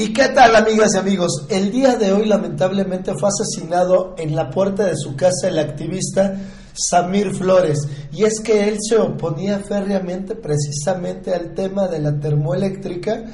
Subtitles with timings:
[0.00, 1.44] ¿Y qué tal amigas y amigos?
[1.50, 6.40] El día de hoy lamentablemente fue asesinado en la puerta de su casa el activista
[6.72, 7.86] Samir Flores.
[8.10, 13.24] Y es que él se oponía férreamente precisamente al tema de la termoeléctrica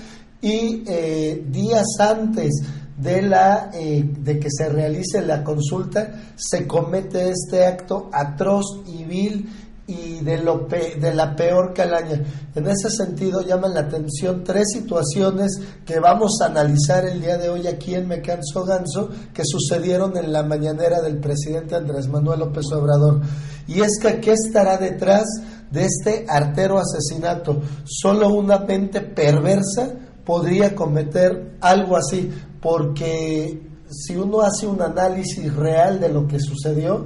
[0.43, 2.55] y eh, días antes
[2.96, 9.05] de, la, eh, de que se realice la consulta se comete este acto atroz y
[9.05, 9.48] vil
[9.88, 12.20] y de, lo de la peor calaña.
[12.54, 17.48] En ese sentido llaman la atención tres situaciones que vamos a analizar el día de
[17.48, 22.40] hoy aquí en Me Canso Ganso que sucedieron en la mañanera del presidente Andrés Manuel
[22.40, 23.20] López Obrador.
[23.68, 25.24] Y es que ¿qué estará detrás
[25.70, 27.60] de este artero asesinato?
[27.84, 29.93] Solo una mente perversa
[30.24, 37.04] podría cometer algo así, porque si uno hace un análisis real de lo que sucedió,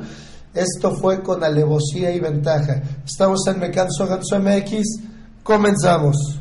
[0.55, 2.83] esto fue con alevosía y ventaja.
[3.05, 5.01] Estamos en Me Canso Ganso MX.
[5.43, 6.41] Comenzamos.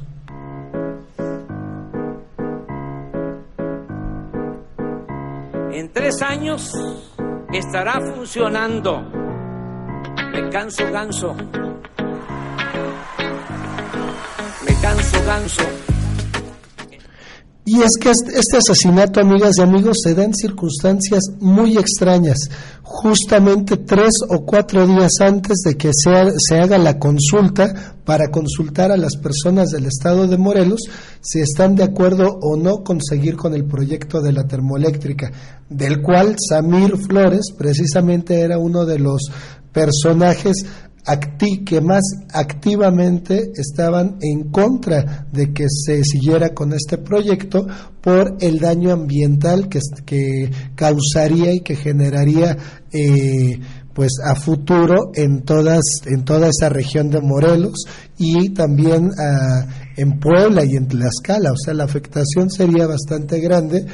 [5.71, 6.73] En tres años
[7.53, 9.01] estará funcionando
[10.33, 11.35] Me Canso Ganso.
[14.65, 15.88] Me Canso Ganso
[17.71, 22.49] y es que este asesinato, amigas y amigos, se da en circunstancias muy extrañas,
[22.81, 26.09] justamente tres o cuatro días antes de que se,
[26.39, 30.79] se haga la consulta para consultar a las personas del estado de Morelos
[31.21, 35.31] si están de acuerdo o no con seguir con el proyecto de la termoeléctrica,
[35.69, 39.29] del cual Samir Flores precisamente era uno de los
[39.71, 40.65] personajes
[41.65, 42.03] que más
[42.33, 47.67] activamente estaban en contra de que se siguiera con este proyecto
[48.01, 52.57] por el daño ambiental que, que causaría y que generaría
[52.91, 53.59] eh,
[53.93, 57.85] pues a futuro en todas en toda esa región de Morelos
[58.17, 59.65] y también ah,
[59.97, 61.51] en Puebla y en Tlaxcala.
[61.51, 63.85] O sea la afectación sería bastante grande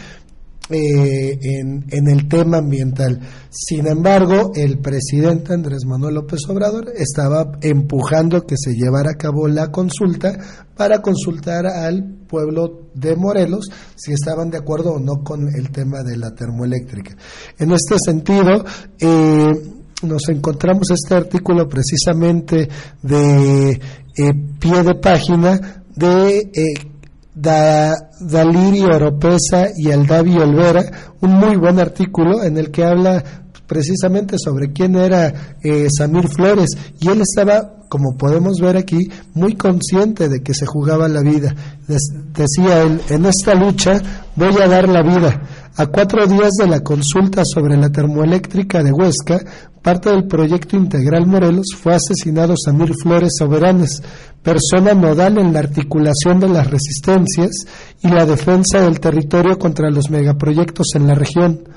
[0.70, 3.20] eh, en, el tema ambiental.
[3.52, 9.48] Sin embargo, el presidente Andrés Manuel López Obrador estaba empujando que se llevara a cabo
[9.48, 10.36] la consulta
[10.76, 16.02] para consultar al pueblo de Morelos si estaban de acuerdo o no con el tema
[16.02, 17.16] de la termoeléctrica.
[17.60, 18.66] En este sentido,
[19.00, 19.54] eh,
[20.02, 22.68] nos encontramos este artículo precisamente
[23.04, 26.50] de eh, pie de página de
[27.36, 30.84] da, Dalirio Oropesa y Aldavi Olvera,
[31.22, 33.24] un muy buen artículo en el que habla
[33.68, 36.70] precisamente sobre quién era eh, Samir Flores
[37.00, 41.54] y él estaba, como podemos ver aquí, muy consciente de que se jugaba la vida.
[41.88, 44.02] decía él, en esta lucha
[44.36, 45.42] voy a dar la vida.
[45.78, 49.44] A cuatro días de la consulta sobre la termoeléctrica de Huesca,
[49.86, 54.02] parte del proyecto Integral Morelos, fue asesinado Samir Flores Soberanes,
[54.42, 57.52] persona nodal en la articulación de las resistencias
[58.02, 61.70] y la defensa del territorio contra los megaproyectos en la región.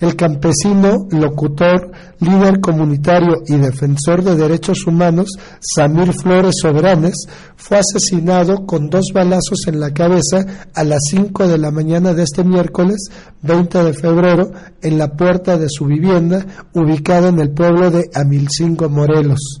[0.00, 8.66] El campesino, locutor, líder comunitario y defensor de derechos humanos, Samir Flores Soberanes, fue asesinado
[8.66, 10.44] con dos balazos en la cabeza
[10.74, 13.08] a las 5 de la mañana de este miércoles
[13.42, 14.50] 20 de febrero
[14.82, 19.60] en la puerta de su vivienda ubicada en el pueblo de Amilcingo, Morelos.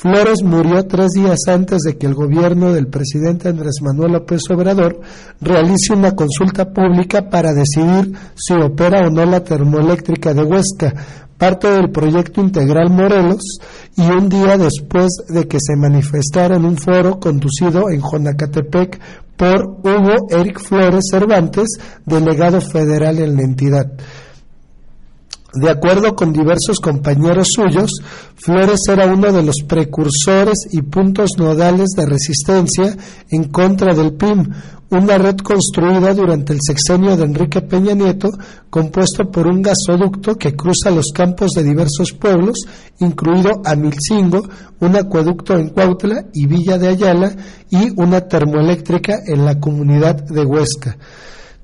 [0.00, 5.00] Flores murió tres días antes de que el gobierno del presidente Andrés Manuel López Obrador
[5.40, 10.94] realice una consulta pública para decidir si opera o no la termoeléctrica de Huesca,
[11.36, 13.58] parte del proyecto integral Morelos,
[13.96, 19.00] y un día después de que se manifestara en un foro conducido en Jonacatepec
[19.36, 21.70] por Hugo Eric Flores Cervantes,
[22.06, 23.92] delegado federal en la entidad.
[25.54, 27.90] De acuerdo con diversos compañeros suyos,
[28.36, 32.94] Flores era uno de los precursores y puntos nodales de resistencia
[33.30, 34.46] en contra del PIM,
[34.90, 38.28] una red construida durante el sexenio de Enrique Peña Nieto,
[38.68, 42.66] compuesto por un gasoducto que cruza los campos de diversos pueblos,
[43.00, 44.46] incluido Amilcingo,
[44.80, 47.34] un acueducto en Cuautla y Villa de Ayala
[47.70, 50.98] y una termoeléctrica en la comunidad de Huesca.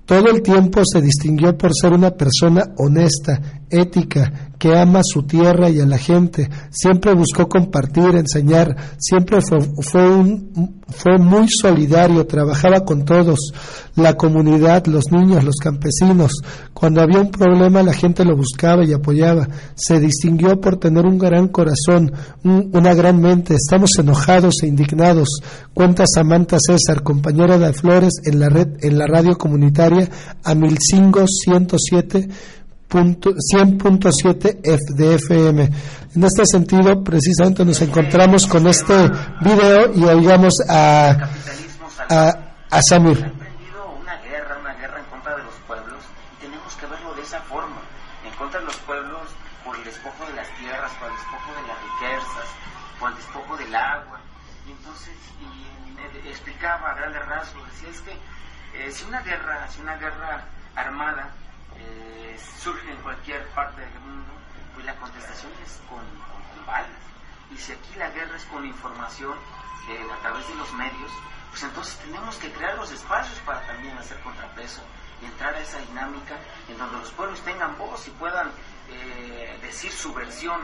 [0.06, 5.68] Todo el tiempo se distinguió por ser una persona honesta, ética, que ama su tierra
[5.68, 12.26] y a la gente, siempre buscó compartir, enseñar, siempre fue, fue, un, fue muy solidario,
[12.26, 13.52] trabajaba con todos,
[13.96, 16.32] la comunidad, los niños, los campesinos.
[16.72, 19.48] Cuando había un problema la gente lo buscaba y apoyaba.
[19.74, 22.12] Se distinguió por tener un gran corazón,
[22.42, 23.54] una gran mente.
[23.54, 25.40] Estamos enojados e indignados.
[25.74, 30.08] Cuenta Samantha César, compañera de Flores en la red, en la radio comunitaria
[30.42, 32.28] Amilcingo 107
[32.88, 35.70] 100.7 de FM.
[36.14, 38.94] En este sentido, precisamente nos encontramos con este
[39.40, 41.16] video y oigamos a,
[42.08, 42.38] a,
[42.70, 43.18] a Samir.
[43.18, 45.98] una guerra, una guerra en contra de los pueblos
[46.38, 47.82] y tenemos que verlo de esa forma,
[48.24, 49.22] en contra de los pueblos
[49.64, 52.48] por el despojo de las tierras, por el despojo de las riquezas,
[53.00, 54.20] por el despojo del agua.
[54.68, 55.64] Y entonces, y
[56.28, 60.44] explicaba a grandes rasgos, decía es que eh, si una guerra, si una guerra
[60.74, 61.30] armada
[61.78, 64.32] eh, surge en cualquier parte del mundo,
[64.74, 66.02] pues la contestación es con,
[66.66, 66.90] balas.
[67.50, 69.36] Y si aquí la guerra es con información
[69.90, 71.10] eh, a través de los medios,
[71.50, 74.82] pues entonces tenemos que crear los espacios para también hacer contrapeso
[75.20, 76.36] y entrar a esa dinámica
[76.68, 78.50] en donde los pueblos tengan voz y puedan
[78.88, 80.60] eh, decir su versión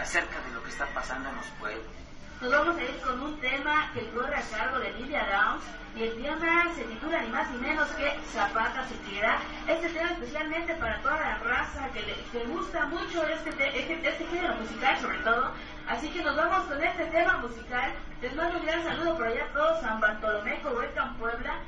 [0.00, 1.97] acerca de lo que está pasando en los pueblos.
[2.40, 5.64] Nos vamos a ir con un tema que corre a cargo de Lidia Downs
[5.96, 9.38] y el tema se titula ni más ni menos que Zapata se quiera.
[9.66, 14.54] Este tema especialmente para toda la raza que le gusta mucho este, este, este, género
[14.54, 15.50] musical sobre todo.
[15.88, 17.92] Así que nos vamos con este tema musical.
[18.22, 21.58] Les mando un gran saludo por allá a todos, San Bartolomé, Cohuecan, Puebla.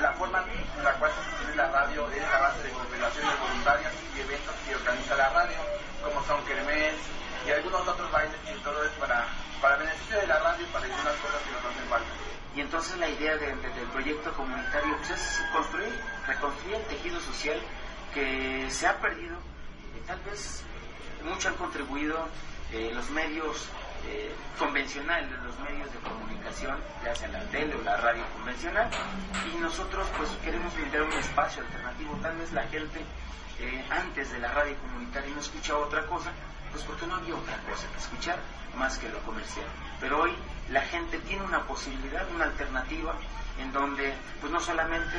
[0.00, 0.44] la forma
[0.78, 4.54] en la cual se sostiene la radio es a base de cooperaciones voluntarias y eventos
[4.64, 5.58] que organiza la radio,
[6.04, 6.94] como son Kermés
[7.46, 9.26] y algunos otros bailes y todo es para,
[9.60, 12.30] para beneficio de la radio y para algunas cosas que nos hacen falta.
[12.54, 13.56] Y entonces la idea del
[13.92, 15.94] proyecto comunitario pues, es construir,
[16.26, 17.60] reconstruir el tejido social
[18.12, 19.36] que se ha perdido.
[20.06, 20.64] Tal vez
[21.24, 22.28] mucho han contribuido
[22.72, 23.68] eh, los medios
[24.08, 28.90] eh, convencionales, los medios de comunicación, ya sea la tele o la radio convencional,
[29.52, 32.18] y nosotros pues queremos brindar un espacio alternativo.
[32.22, 33.00] Tal vez la gente
[33.60, 36.32] eh, antes de la radio comunitaria no escuchaba otra cosa,
[36.72, 38.38] pues porque no había otra cosa que escuchar
[38.74, 39.66] más que lo comercial.
[40.00, 40.34] Pero hoy
[40.70, 43.14] la gente tiene una posibilidad, una alternativa,
[43.58, 45.16] en donde pues no solamente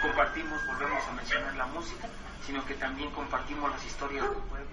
[0.00, 2.08] compartimos, volvemos a mencionar la música,
[2.46, 4.66] sino que también compartimos las historias del pueblo,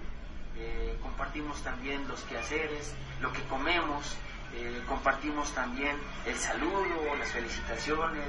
[0.56, 4.16] eh, compartimos también los quehaceres, lo que comemos,
[4.54, 8.28] eh, compartimos también el saludo, las felicitaciones,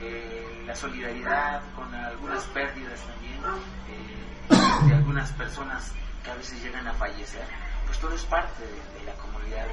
[0.00, 3.40] eh, la solidaridad con algunas pérdidas también
[4.88, 5.92] de algunas personas
[6.22, 7.46] que a veces llegan a fallecer.
[7.86, 9.66] Pues todo es parte de la comunidad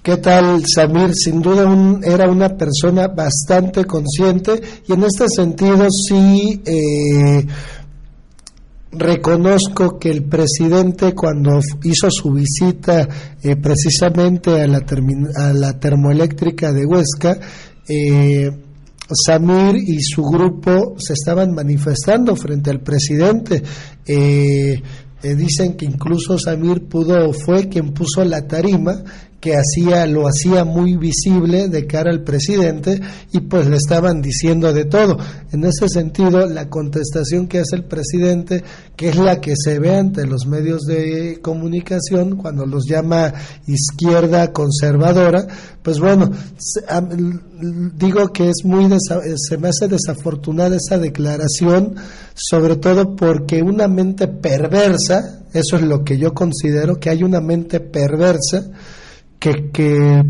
[0.00, 1.14] ¿Qué tal, Samir?
[1.14, 1.64] Sin duda
[2.02, 7.46] era una persona bastante consciente y en este sentido sí eh,
[8.90, 13.06] reconozco que el presidente cuando hizo su visita
[13.42, 14.84] eh, precisamente a la,
[15.36, 17.38] a la termoeléctrica de Huesca,
[17.86, 18.50] eh,
[19.08, 23.62] Samir y su grupo se estaban manifestando frente al presidente.
[25.22, 29.04] dicen que incluso Samir pudo, fue quien puso la tarima
[29.42, 33.00] que hacía, lo hacía muy visible de cara al presidente
[33.32, 35.18] y pues le estaban diciendo de todo.
[35.50, 38.62] En ese sentido, la contestación que hace el presidente,
[38.94, 43.34] que es la que se ve ante los medios de comunicación cuando los llama
[43.66, 45.44] izquierda conservadora,
[45.82, 46.30] pues bueno,
[47.96, 51.96] digo que es muy se me hace desafortunada esa declaración,
[52.34, 57.40] sobre todo porque una mente perversa, eso es lo que yo considero que hay una
[57.40, 58.70] mente perversa
[59.42, 60.22] que,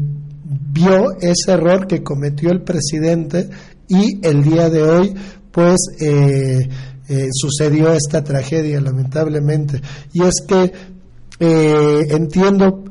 [0.74, 3.50] vio ese error que cometió el presidente
[3.88, 5.14] y el día de hoy
[5.50, 6.66] pues eh,
[7.08, 9.82] eh, sucedió esta tragedia lamentablemente.
[10.14, 10.72] Y es que
[11.44, 12.84] eh, entiendo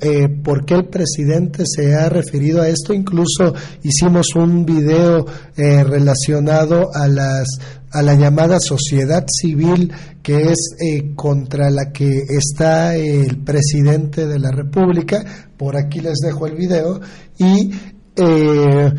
[0.44, 3.54] por qué el presidente se ha referido a esto incluso
[3.84, 7.48] hicimos un video relacionado a las
[7.92, 9.92] a la llamada sociedad civil
[10.24, 15.24] que es eh, contra la que está el presidente de la República.
[15.58, 17.02] Por aquí les dejo el video
[17.38, 17.72] y
[18.16, 18.94] eh,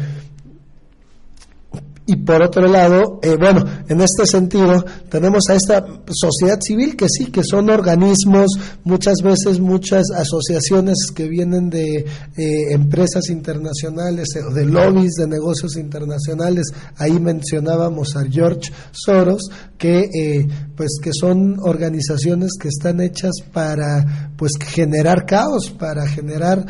[2.05, 7.07] y por otro lado, eh, bueno, en este sentido, tenemos a esta sociedad civil que
[7.09, 8.51] sí, que son organismos,
[8.83, 15.77] muchas veces muchas asociaciones que vienen de eh, empresas internacionales eh, de lobbies de negocios
[15.77, 16.73] internacionales.
[16.97, 24.53] Ahí mencionábamos a George Soros, que pues que son organizaciones que están hechas para pues
[24.61, 26.67] generar caos, para generar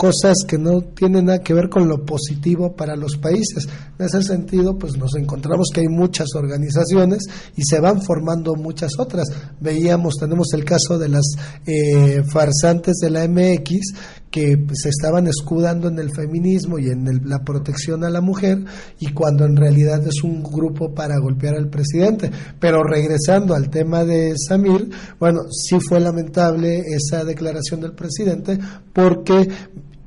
[0.00, 3.68] cosas que no tienen nada que ver con lo positivo para los países.
[3.98, 8.92] En ese sentido, pues nos encontramos que hay muchas organizaciones y se van formando muchas
[8.98, 9.28] otras.
[9.60, 11.26] Veíamos, tenemos el caso de las
[11.66, 13.92] eh, farsantes de la MX
[14.30, 18.64] que se estaban escudando en el feminismo y en la protección a la mujer
[19.00, 22.30] y cuando en realidad es un grupo para golpear al presidente.
[22.58, 24.88] Pero regresando al tema de Samir,
[25.18, 28.58] bueno, sí fue lamentable esa declaración del presidente
[28.94, 29.46] porque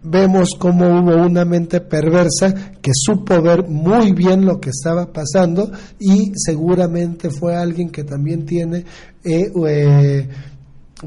[0.04, 5.72] vemos cómo hubo una mente perversa que supo ver muy bien lo que estaba pasando
[6.00, 8.86] y seguramente fue alguien que también tiene
[9.24, 10.28] eh, eh,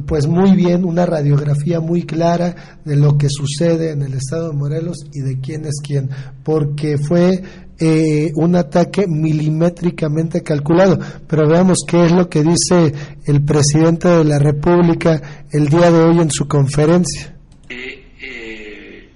[0.05, 4.57] pues muy bien una radiografía muy clara de lo que sucede en el estado de
[4.57, 6.11] Morelos y de quién es quién,
[6.43, 7.43] porque fue
[7.79, 10.99] eh, un ataque milimétricamente calculado.
[11.27, 12.93] Pero veamos qué es lo que dice
[13.25, 17.35] el presidente de la República el día de hoy en su conferencia.
[17.69, 19.11] Eh,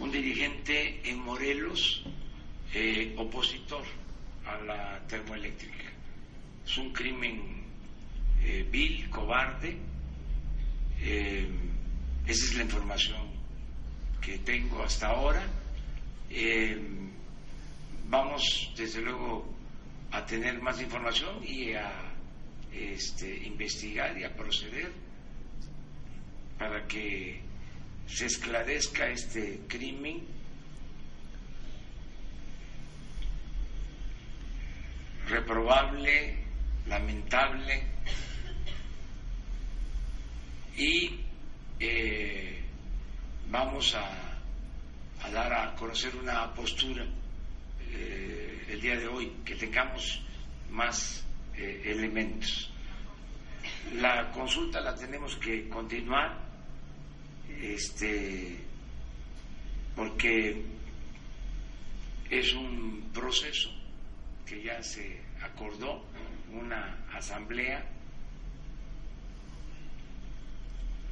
[0.00, 2.04] un dirigente en Morelos
[3.16, 3.82] opositor
[4.46, 5.92] a la termoeléctrica.
[6.64, 7.62] Es un crimen
[8.70, 9.76] vil, cobarde
[11.04, 11.48] eh,
[12.26, 13.20] esa es la información
[14.20, 15.42] que tengo hasta ahora.
[16.30, 16.80] Eh,
[18.08, 19.52] vamos, desde luego,
[20.12, 21.90] a tener más información y a
[22.72, 24.92] este, investigar y a proceder
[26.58, 27.40] para que
[28.06, 30.22] se esclarezca este crimen
[35.28, 36.36] reprobable,
[36.86, 37.82] lamentable,
[40.76, 41.20] y
[41.78, 42.60] eh,
[43.50, 47.04] vamos a, dar a conocer una postura
[47.90, 50.20] eh, el día de hoy, que tengamos
[50.70, 51.24] más
[51.56, 52.70] eh, elementos.
[53.94, 56.38] La consulta la tenemos que continuar,
[57.60, 58.58] este,
[59.94, 60.64] porque
[62.30, 63.81] es un proceso
[64.60, 66.04] ya se acordó,
[66.52, 67.84] una asamblea.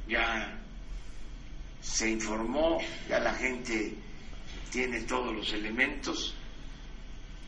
[0.07, 0.59] Ya
[1.81, 2.79] se informó,
[3.09, 3.95] ya la gente
[4.71, 6.35] tiene todos los elementos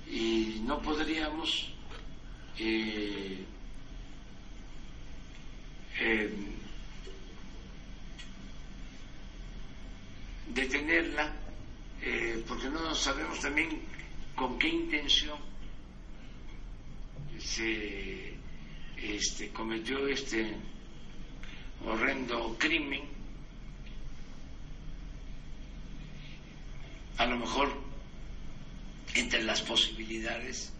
[0.09, 1.71] y no podríamos
[2.57, 3.45] eh,
[5.99, 6.33] eh,
[10.47, 11.31] detenerla
[12.01, 13.81] eh, porque no sabemos también
[14.35, 15.52] con qué intención
[17.43, 18.33] se
[18.97, 20.55] este, cometió este
[21.85, 23.01] horrendo crimen,
[27.17, 27.73] a lo mejor
[29.15, 30.71] entre las posibilidades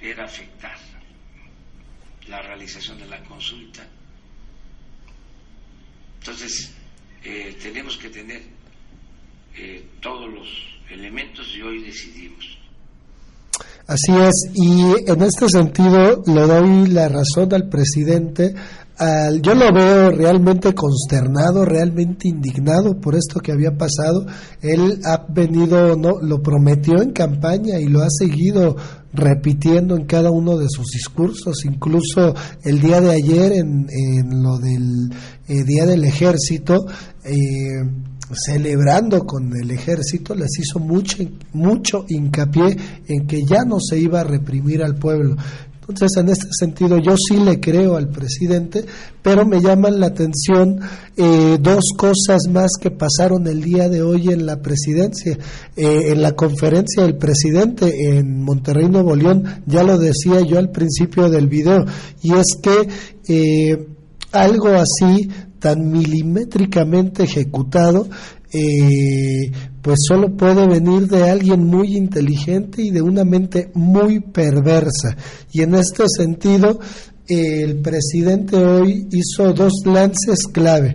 [0.00, 0.78] era afectar
[2.28, 3.86] la realización de la consulta.
[6.20, 6.74] Entonces,
[7.24, 8.42] eh, tenemos que tener
[9.54, 10.48] eh, todos los
[10.90, 12.57] elementos y hoy decidimos.
[13.88, 18.54] Así es, y en este sentido le doy la razón al presidente
[19.42, 24.26] yo lo veo realmente consternado, realmente indignado por esto que había pasado.
[24.60, 28.76] Él ha venido, no, lo prometió en campaña y lo ha seguido
[29.12, 33.86] repitiendo en cada uno de sus discursos, incluso el día de ayer en,
[34.42, 35.10] lo del
[35.46, 36.86] eh, Día del Ejército.
[37.24, 41.18] Eh, celebrando con el ejército, les hizo mucho,
[41.52, 45.36] mucho hincapié en que ya no se iba a reprimir al pueblo.
[45.88, 48.84] Entonces, en este sentido, yo sí le creo al presidente,
[49.22, 50.80] pero me llaman la atención
[51.16, 55.38] eh, dos cosas más que pasaron el día de hoy en la presidencia.
[55.76, 60.70] Eh, en la conferencia del presidente en Monterrey, Nuevo León, ya lo decía yo al
[60.70, 61.86] principio del video,
[62.22, 62.88] y es que
[63.26, 63.86] eh,
[64.32, 68.08] algo así tan milimétricamente ejecutado
[68.52, 69.50] eh,
[69.82, 75.16] pues solo puede venir de alguien muy inteligente y de una mente muy perversa.
[75.52, 76.80] Y en este sentido,
[77.26, 80.94] el presidente hoy hizo dos lances clave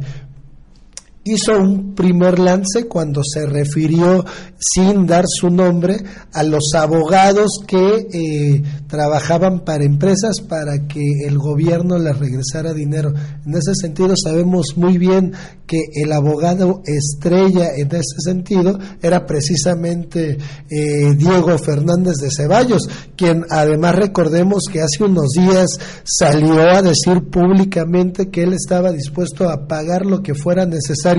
[1.25, 4.25] hizo un primer lance cuando se refirió
[4.59, 6.03] sin dar su nombre
[6.33, 13.13] a los abogados que eh, trabajaban para empresas para que el gobierno les regresara dinero.
[13.45, 15.33] En ese sentido sabemos muy bien
[15.65, 20.37] que el abogado estrella en ese sentido era precisamente
[20.69, 27.29] eh, Diego Fernández de Ceballos, quien además recordemos que hace unos días salió a decir
[27.29, 31.12] públicamente que él estaba dispuesto a pagar lo que fuera necesario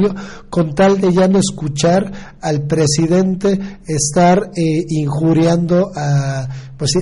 [0.51, 6.93] con tal de ya no escuchar al presidente estar eh, injuriando a pues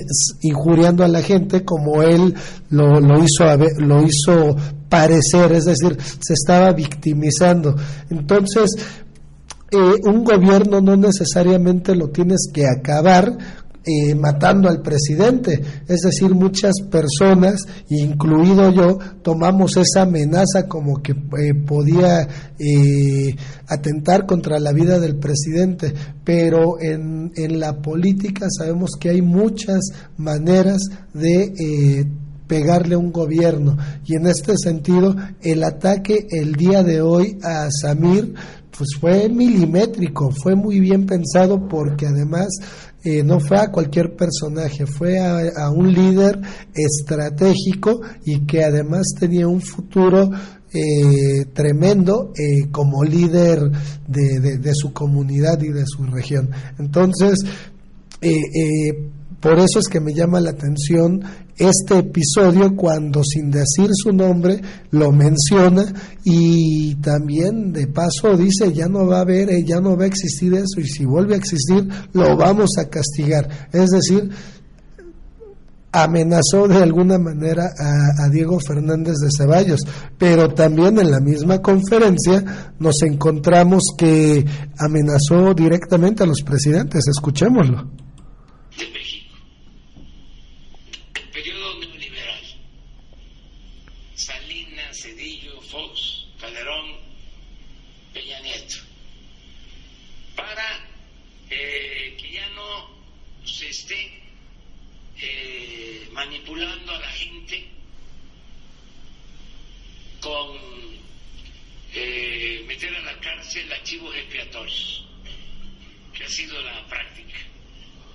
[0.41, 2.35] injuriando a la gente como él
[2.69, 3.45] lo, lo hizo
[3.79, 4.55] lo hizo
[4.93, 7.75] parecer, es decir, se estaba victimizando.
[8.11, 8.75] Entonces,
[9.71, 13.35] eh, un gobierno no necesariamente lo tienes que acabar
[13.85, 15.61] eh, matando al presidente.
[15.89, 23.35] Es decir, muchas personas, incluido yo, tomamos esa amenaza como que eh, podía eh,
[23.67, 29.81] atentar contra la vida del presidente, pero en, en, la política sabemos que hay muchas
[30.15, 32.07] maneras de
[32.47, 37.69] pegarle a un gobierno y en este sentido el ataque el día de hoy a
[37.71, 38.33] Samir
[38.77, 42.47] pues fue milimétrico, fue muy bien pensado porque además
[43.03, 46.39] eh, no fue a cualquier personaje, fue a, un líder
[46.73, 50.29] estratégico y que además tenía un futuro
[50.73, 53.59] eh, tremendo eh, como líder
[54.07, 56.49] de, de, su comunidad y de su región.
[56.79, 57.39] Entonces,
[59.43, 61.21] por eso es que me llama la atención
[61.57, 65.83] este episodio cuando sin decir su nombre lo menciona
[66.23, 70.07] y también de paso dice ya no va a haber, eh, ya no va a
[70.07, 73.67] existir eso y si vuelve a existir lo vamos a castigar.
[73.73, 74.29] Es decir,
[75.91, 79.85] amenazó de alguna manera a, a, Diego Fernández de Ceballos,
[80.17, 84.45] pero también en la misma conferencia nos encontramos que
[84.79, 87.09] amenazó directamente a los presidentes.
[87.09, 87.89] Escuchémoslo.
[106.13, 107.67] manipulando a la gente
[110.21, 110.57] con
[111.93, 115.05] eh, meter a la cárcel archivos expiatorios,
[116.13, 117.37] que ha sido la práctica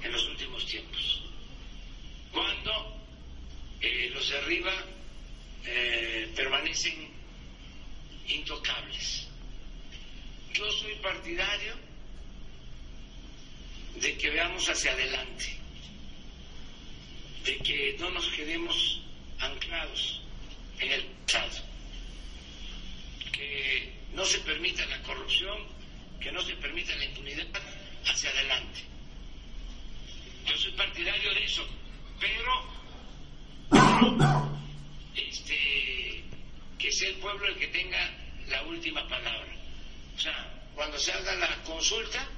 [0.03, 1.23] en los últimos tiempos.
[2.33, 2.97] Cuando
[3.81, 4.73] eh, arriba
[5.65, 7.09] eh, permanecen
[8.29, 9.27] intocables.
[10.53, 11.75] Yo soy partidario
[13.97, 15.59] de que veamos hacia adelante
[17.45, 19.01] de que no nos quedemos
[19.39, 20.21] anclados
[20.81, 21.65] en el pasado,
[23.33, 25.57] que no se permita la corrupción,
[26.21, 27.47] que no se permita la impunidad
[28.05, 28.81] hacia adelante.
[30.47, 31.67] Yo soy partidario de eso,
[32.21, 32.78] pero
[35.15, 36.25] este,
[36.79, 38.11] que sea el pueblo el que tenga
[38.49, 39.55] la última palabra.
[40.17, 42.29] O sea, cuando se haga la consulta,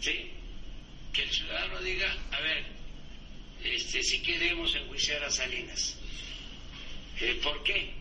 [0.00, 2.64] que el ciudadano diga, a ver,
[3.64, 5.96] este, si queremos enjuiciar a Salinas.
[7.20, 7.92] Eh, ¿Por qué?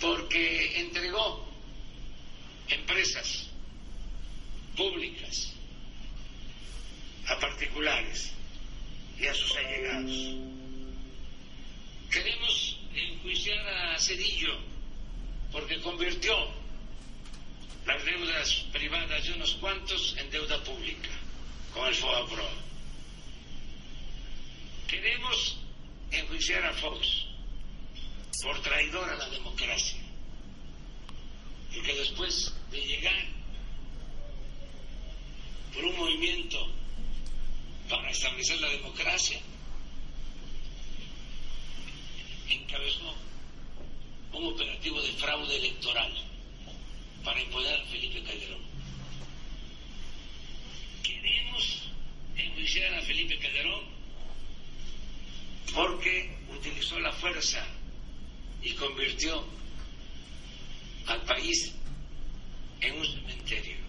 [0.00, 1.48] Porque entregó
[2.68, 3.48] empresas
[4.76, 5.52] públicas
[7.26, 8.33] a particulares
[9.18, 10.12] y a sus allegados.
[12.10, 14.58] Queremos enjuiciar a Cedillo
[15.52, 16.34] porque convirtió
[17.86, 21.10] las deudas privadas de unos cuantos en deuda pública
[21.72, 22.48] con el FOAPRO.
[24.88, 25.58] Queremos
[26.10, 27.24] enjuiciar a Fox
[28.42, 29.98] por traidor a la democracia.
[31.72, 33.26] Y que después de llegar
[35.74, 36.68] por un movimiento
[37.96, 39.40] para establecer la democracia,
[42.48, 43.14] encabezó
[44.32, 46.12] un operativo de fraude electoral
[47.22, 48.64] para imponer a Felipe Calderón
[51.04, 51.82] queremos
[52.36, 53.84] enjuiciar a Felipe Calderón
[55.74, 57.64] porque utilizó la fuerza
[58.62, 59.44] y convirtió
[61.06, 61.72] al país
[62.80, 63.83] en un cementerio.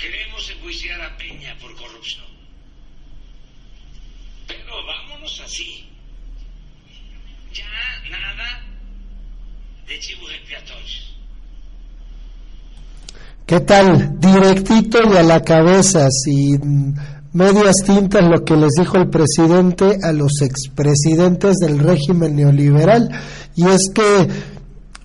[0.00, 2.24] Queremos enjuiciar a Peña por corrupción.
[4.46, 5.84] Pero vámonos así.
[7.52, 7.64] Ya
[8.10, 8.62] nada
[9.88, 11.14] de chivos expiatorios.
[13.44, 14.20] ¿Qué tal?
[14.20, 16.94] Directito y a la cabeza, sin
[17.32, 23.08] medias tintas, lo que les dijo el presidente a los expresidentes del régimen neoliberal.
[23.56, 24.28] Y es que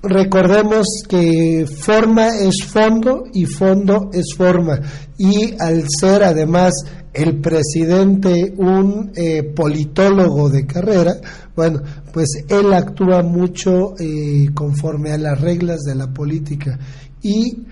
[0.03, 4.79] recordemos que forma es fondo y fondo es forma.
[5.17, 6.73] Y al ser además
[7.13, 11.15] el presidente un eh, politólogo de carrera,
[11.55, 16.77] bueno, pues él actúa mucho eh, conforme a las reglas de la política.
[17.21, 17.65] Y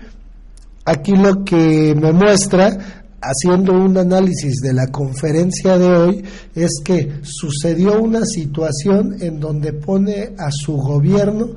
[0.84, 2.76] Aquí lo que me muestra,
[3.20, 6.24] haciendo un análisis de la conferencia de hoy,
[6.56, 11.50] es que sucedió una situación en donde pone a su gobierno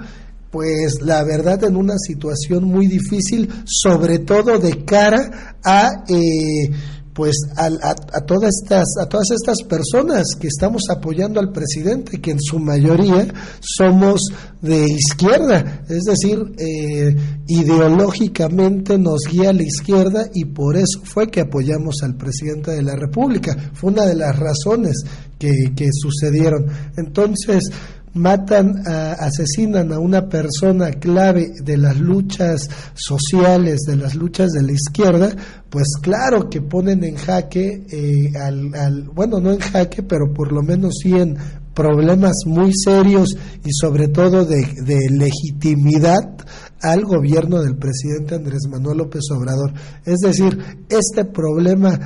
[0.55, 6.71] pues la verdad en una situación muy difícil, sobre todo de cara a eh,
[7.13, 12.31] pues a, a, todas estas a todas estas personas que estamos apoyando al presidente que
[12.31, 13.27] en su mayoría
[13.59, 14.29] somos
[14.61, 15.83] de izquierda.
[15.89, 17.13] Es decir eh,
[17.47, 22.81] ideológicamente nos guía a la izquierda y por eso fue que apoyamos al presidente de
[22.81, 23.57] la república.
[23.73, 25.03] Fue una de las razones
[25.37, 26.65] que, que sucedieron.
[26.95, 27.69] Entonces
[28.15, 34.71] matan, asesinan a una persona clave de las luchas sociales, de las luchas de la
[34.71, 35.35] izquierda,
[35.69, 40.63] pues claro que ponen en jaque, eh, al, bueno, no en jaque, pero por lo
[40.63, 41.37] menos sí en
[41.73, 46.37] problemas muy serios y sobre todo de, de legitimidad
[46.81, 49.73] al gobierno del presidente Andrés Manuel López Obrador.
[50.05, 51.99] Es decir, este problema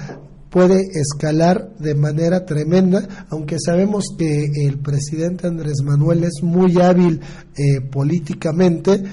[0.49, 7.21] puede escalar de manera tremenda, aunque sabemos que el presidente Andrés Manuel es muy hábil
[7.55, 9.03] eh, políticamente,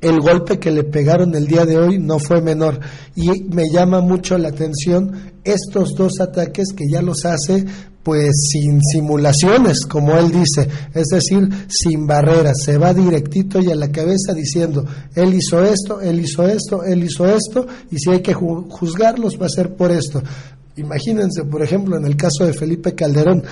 [0.00, 2.80] el golpe que le pegaron el día de hoy no fue menor.
[3.14, 7.66] Y me llama mucho la atención estos dos ataques que ya los hace
[8.02, 13.74] pues sin simulaciones, como él dice, es decir, sin barreras, se va directito y a
[13.74, 18.20] la cabeza diciendo, él hizo esto, él hizo esto, él hizo esto, y si hay
[18.20, 20.22] que juzgarlos va a ser por esto.
[20.80, 23.44] Imagínense, por ejemplo, en el caso de Felipe Calderón,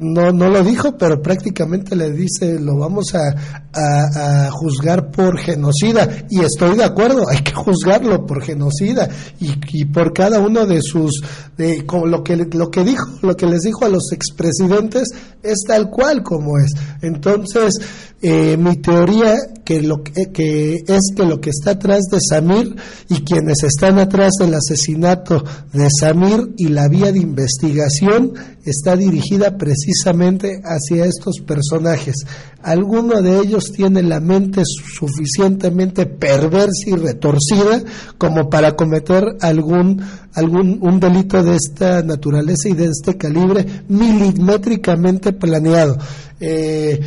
[0.00, 6.08] no, no lo dijo, pero prácticamente le dice, lo vamos a, a, juzgar por genocida.
[6.30, 9.08] Y estoy de acuerdo, hay que juzgarlo por genocida
[9.38, 11.22] y, y por cada uno de sus,
[11.56, 15.08] de, como lo, que, lo que dijo, lo que les dijo a los expresidentes
[15.42, 16.72] es tal cual como es.
[17.02, 17.78] Entonces,
[18.22, 22.74] eh, mi teoría que, lo, que es que lo que está atrás de Samir
[23.10, 26.13] y quienes están atrás del asesinato de Samir
[26.56, 28.32] y la vía de investigación
[28.64, 32.14] está dirigida precisamente hacia estos personajes.
[32.62, 37.82] Alguno de ellos tiene la mente suficientemente perversa y retorcida
[38.16, 40.00] como para cometer algún,
[40.34, 45.98] algún un delito de esta naturaleza y de este calibre milimétricamente planeado.
[46.38, 47.00] Eh,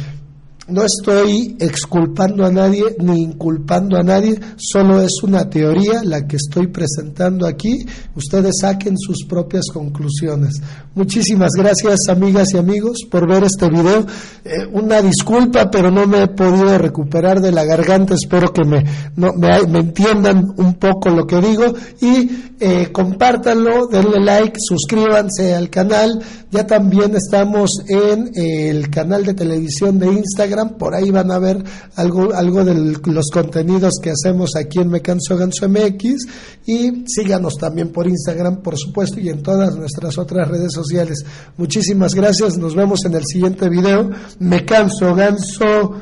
[0.68, 6.36] no estoy exculpando a nadie ni inculpando a nadie, solo es una teoría la que
[6.36, 7.86] estoy presentando aquí.
[8.16, 10.62] Ustedes saquen sus propias conclusiones.
[10.94, 14.06] Muchísimas gracias amigas y amigos por ver este video.
[14.44, 18.16] Eh, una disculpa, pero no me he podido recuperar de la garganta.
[18.16, 18.84] Espero que me,
[19.16, 26.22] me, entiendan un poco lo que digo y eh, compártanlo, denle like, suscríbanse al canal.
[26.50, 31.64] Ya también estamos en el canal de televisión de Instagram por ahí van a ver
[31.96, 32.74] algo, algo de
[33.06, 36.28] los contenidos que hacemos aquí en Me Canso Ganso MX
[36.66, 41.26] y síganos también por Instagram, por supuesto, y en todas nuestras otras redes sociales.
[41.58, 44.10] Muchísimas gracias, nos vemos en el siguiente video.
[44.40, 45.96] Me Canso Ganso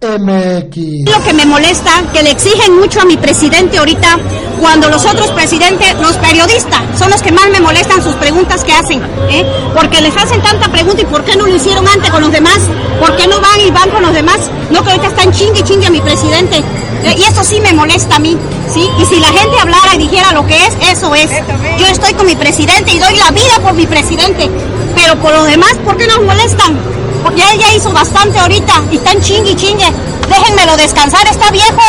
[0.00, 1.10] MX.
[1.12, 4.18] Lo que me molesta, que le exigen mucho a mi presidente ahorita,
[4.58, 8.72] cuando los otros presidentes, los periodistas, son los que más me molestan sus preguntas que
[8.72, 9.44] hacen, ¿eh?
[9.74, 12.60] porque les hacen tanta pregunta y por qué no lo hicieron antes con los demás,
[13.00, 14.38] por qué no van y van con los demás,
[14.70, 17.14] no que ahorita están chingue chingue a mi presidente, ¿eh?
[17.16, 18.36] y eso sí me molesta a mí,
[18.72, 18.88] ¿sí?
[18.98, 21.30] Y si la gente hablara y dijera lo que es, eso es.
[21.78, 24.50] Yo estoy con mi presidente y doy la vida por mi presidente,
[24.94, 26.78] pero por los demás, ¿por qué nos molestan?
[27.22, 29.92] Porque él ya hizo bastante ahorita y están chingue chingue.
[30.28, 31.82] Déjenmelo descansar, está viejo.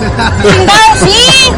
[0.42, 1.52] Chingado, sí.